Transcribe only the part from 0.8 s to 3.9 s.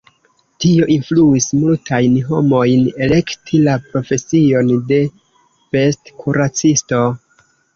influis multajn homojn elekti la